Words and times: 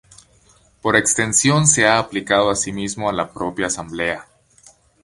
Por 0.81 0.95
extensión 0.95 1.67
se 1.67 1.85
ha 1.85 1.99
aplicado 1.99 2.49
asimismo 2.49 3.07
a 3.07 3.13
la 3.13 3.31
propia 3.31 3.67
asamblea. 3.67 4.27